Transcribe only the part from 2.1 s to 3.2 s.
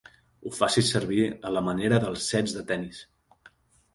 sets de tennis.